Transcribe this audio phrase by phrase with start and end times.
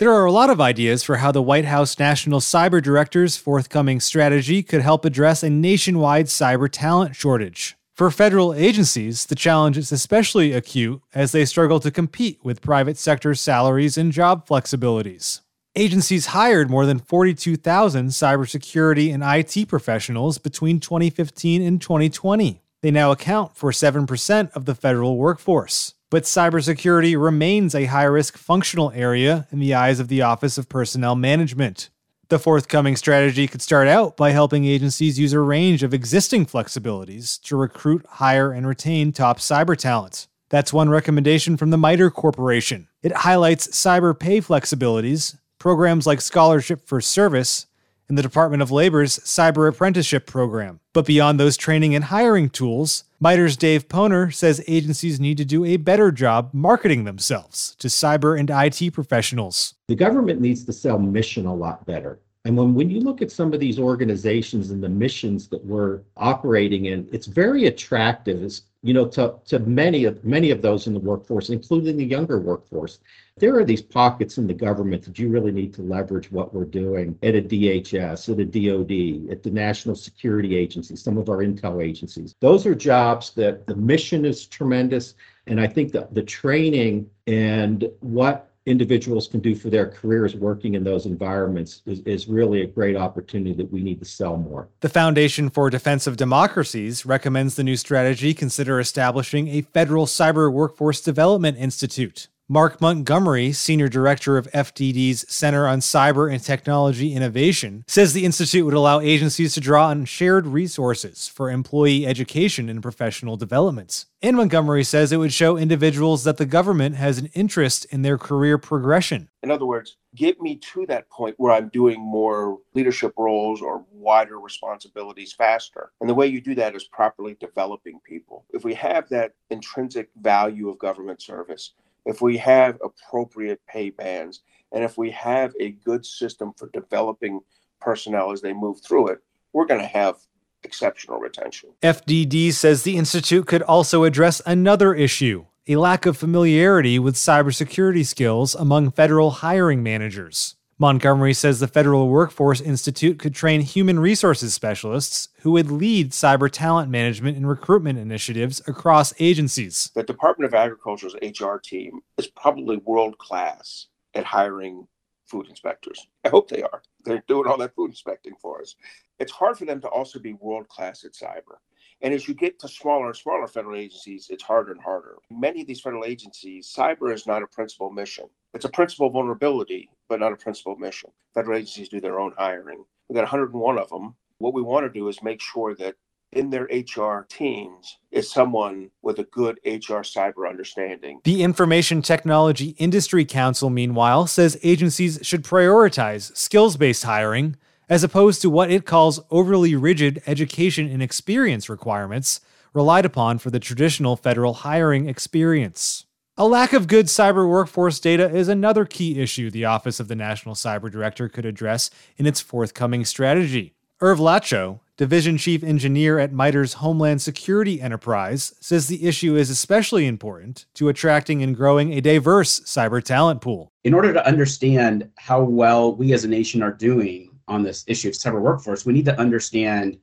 [0.00, 4.00] There are a lot of ideas for how the White House National Cyber Director's forthcoming
[4.00, 7.76] strategy could help address a nationwide cyber talent shortage.
[7.96, 12.96] For federal agencies, the challenge is especially acute as they struggle to compete with private
[12.96, 15.42] sector salaries and job flexibilities.
[15.76, 22.62] Agencies hired more than 42,000 cybersecurity and IT professionals between 2015 and 2020.
[22.80, 25.92] They now account for 7% of the federal workforce.
[26.10, 30.68] But cybersecurity remains a high risk functional area in the eyes of the Office of
[30.68, 31.88] Personnel Management.
[32.30, 37.40] The forthcoming strategy could start out by helping agencies use a range of existing flexibilities
[37.42, 40.26] to recruit, hire, and retain top cyber talent.
[40.48, 42.88] That's one recommendation from the MITRE Corporation.
[43.02, 47.66] It highlights cyber pay flexibilities, programs like Scholarship for Service,
[48.10, 50.80] and the Department of Labor's Cyber Apprenticeship Program.
[50.92, 55.64] But beyond those training and hiring tools, MITRE's Dave Powner says agencies need to do
[55.64, 59.74] a better job marketing themselves to cyber and IT professionals.
[59.86, 62.18] The government needs to sell mission a lot better.
[62.44, 66.00] And when, when you look at some of these organizations and the missions that we're
[66.16, 68.42] operating in, it's very attractive.
[68.82, 72.38] You know, to, to many of many of those in the workforce, including the younger
[72.38, 73.00] workforce.
[73.36, 76.64] There are these pockets in the government that you really need to leverage what we're
[76.64, 81.38] doing at a DHS, at a DoD, at the National Security Agency, some of our
[81.38, 82.34] intel agencies.
[82.40, 85.14] Those are jobs that the mission is tremendous.
[85.46, 90.74] And I think that the training and what individuals can do for their careers working
[90.74, 94.68] in those environments is, is really a great opportunity that we need to sell more.
[94.80, 100.52] The Foundation for Defense of Democracies recommends the new strategy consider establishing a federal cyber
[100.52, 102.28] workforce development institute.
[102.52, 108.64] Mark Montgomery, Senior Director of FDD's Center on Cyber and Technology Innovation, says the Institute
[108.64, 114.04] would allow agencies to draw on shared resources for employee education and professional development.
[114.20, 118.18] And Montgomery says it would show individuals that the government has an interest in their
[118.18, 119.28] career progression.
[119.44, 123.84] In other words, get me to that point where I'm doing more leadership roles or
[123.92, 125.92] wider responsibilities faster.
[126.00, 128.44] And the way you do that is properly developing people.
[128.50, 131.74] If we have that intrinsic value of government service,
[132.06, 134.40] if we have appropriate pay bands,
[134.72, 137.40] and if we have a good system for developing
[137.80, 139.18] personnel as they move through it,
[139.52, 140.16] we're going to have
[140.62, 141.70] exceptional retention.
[141.82, 148.04] FDD says the Institute could also address another issue a lack of familiarity with cybersecurity
[148.04, 150.56] skills among federal hiring managers.
[150.80, 156.50] Montgomery says the Federal Workforce Institute could train human resources specialists who would lead cyber
[156.50, 159.90] talent management and recruitment initiatives across agencies.
[159.94, 164.88] The Department of Agriculture's HR team is probably world class at hiring
[165.26, 166.06] food inspectors.
[166.24, 166.80] I hope they are.
[167.04, 168.74] They're doing all that food inspecting for us.
[169.18, 171.58] It's hard for them to also be world class at cyber.
[172.00, 175.18] And as you get to smaller and smaller federal agencies, it's harder and harder.
[175.30, 178.24] Many of these federal agencies, cyber is not a principal mission.
[178.52, 181.10] It's a principal vulnerability, but not a principal mission.
[181.34, 182.84] Federal agencies do their own hiring.
[183.08, 184.16] We've got 101 of them.
[184.38, 185.94] What we want to do is make sure that
[186.32, 191.20] in their HR teams is someone with a good HR cyber understanding.
[191.24, 197.56] The Information Technology Industry Council, meanwhile, says agencies should prioritize skills based hiring
[197.88, 202.40] as opposed to what it calls overly rigid education and experience requirements
[202.72, 206.06] relied upon for the traditional federal hiring experience.
[206.40, 210.16] A lack of good cyber workforce data is another key issue the Office of the
[210.16, 213.74] National Cyber Director could address in its forthcoming strategy.
[214.00, 220.06] Irv Lachow, Division Chief Engineer at MITRE's Homeland Security Enterprise, says the issue is especially
[220.06, 223.70] important to attracting and growing a diverse cyber talent pool.
[223.84, 228.08] In order to understand how well we as a nation are doing on this issue
[228.08, 229.98] of cyber workforce, we need to understand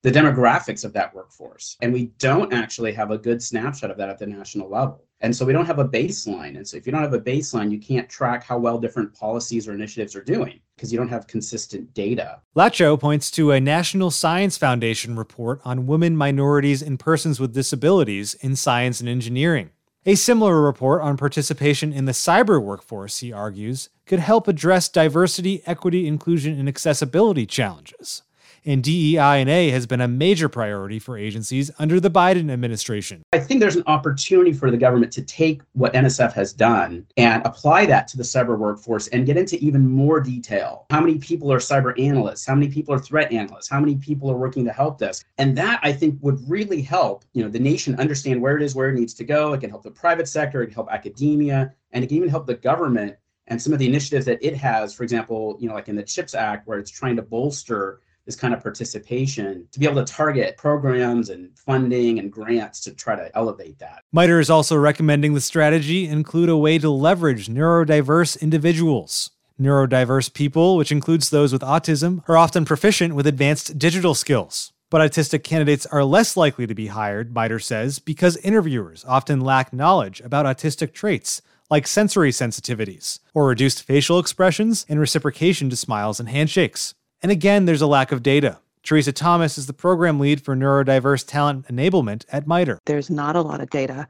[0.00, 1.76] the demographics of that workforce.
[1.82, 5.03] And we don't actually have a good snapshot of that at the national level.
[5.20, 6.56] And so we don't have a baseline.
[6.56, 9.66] And so if you don't have a baseline, you can't track how well different policies
[9.66, 12.40] or initiatives are doing because you don't have consistent data.
[12.54, 18.34] Lachow points to a National Science Foundation report on women, minorities, and persons with disabilities
[18.34, 19.70] in science and engineering.
[20.06, 25.62] A similar report on participation in the cyber workforce, he argues, could help address diversity,
[25.64, 28.22] equity, inclusion, and accessibility challenges
[28.64, 33.22] and DEI&A has been a major priority for agencies under the Biden administration.
[33.32, 37.44] I think there's an opportunity for the government to take what NSF has done and
[37.46, 40.86] apply that to the cyber workforce and get into even more detail.
[40.90, 42.46] How many people are cyber analysts?
[42.46, 43.68] How many people are threat analysts?
[43.68, 45.24] How many people are working to help this?
[45.38, 48.74] And that I think would really help, you know, the nation understand where it is,
[48.74, 49.52] where it needs to go.
[49.52, 52.46] It can help the private sector, it can help academia, and it can even help
[52.46, 55.88] the government and some of the initiatives that it has, for example, you know, like
[55.88, 59.86] in the CHIPS Act, where it's trying to bolster this kind of participation to be
[59.86, 64.02] able to target programs and funding and grants to try to elevate that.
[64.12, 69.30] MITRE is also recommending the strategy include a way to leverage neurodiverse individuals.
[69.60, 74.72] Neurodiverse people, which includes those with autism, are often proficient with advanced digital skills.
[74.90, 79.72] But autistic candidates are less likely to be hired, MITRE says, because interviewers often lack
[79.72, 86.20] knowledge about autistic traits like sensory sensitivities, or reduced facial expressions and reciprocation to smiles
[86.20, 86.94] and handshakes.
[87.24, 88.58] And again, there's a lack of data.
[88.82, 92.80] Teresa Thomas is the program lead for neurodiverse talent enablement at MITRE.
[92.84, 94.06] There's not a lot of data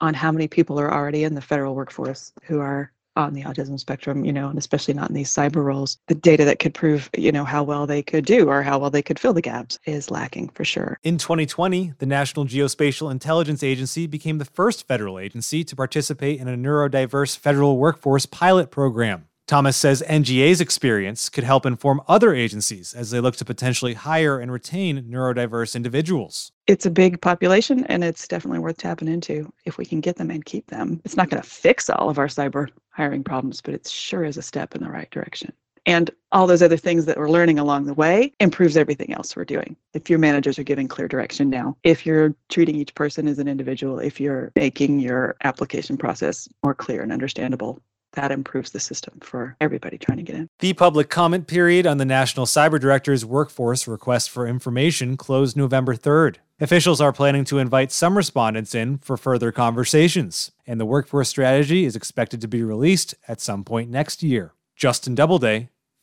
[0.00, 3.78] on how many people are already in the federal workforce who are on the autism
[3.78, 5.98] spectrum, you know, and especially not in these cyber roles.
[6.08, 8.88] The data that could prove, you know, how well they could do or how well
[8.88, 10.98] they could fill the gaps is lacking for sure.
[11.02, 16.48] In 2020, the National Geospatial Intelligence Agency became the first federal agency to participate in
[16.48, 19.28] a neurodiverse federal workforce pilot program.
[19.46, 24.38] Thomas says NGA's experience could help inform other agencies as they look to potentially hire
[24.38, 26.50] and retain neurodiverse individuals.
[26.66, 30.30] It's a big population and it's definitely worth tapping into if we can get them
[30.30, 31.02] and keep them.
[31.04, 34.38] It's not going to fix all of our cyber hiring problems, but it sure is
[34.38, 35.52] a step in the right direction.
[35.84, 39.44] And all those other things that we're learning along the way improves everything else we're
[39.44, 39.76] doing.
[39.92, 43.48] If your managers are giving clear direction now, if you're treating each person as an
[43.48, 47.82] individual, if you're making your application process more clear and understandable,
[48.14, 50.48] that improves the system for everybody trying to get in.
[50.58, 55.94] The public comment period on the National Cyber Director's workforce request for information closed November
[55.94, 56.36] 3rd.
[56.60, 61.84] Officials are planning to invite some respondents in for further conversations, and the workforce strategy
[61.84, 64.52] is expected to be released at some point next year.
[64.76, 65.68] Justin Doubleday,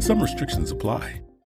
[0.00, 1.20] Some restrictions apply.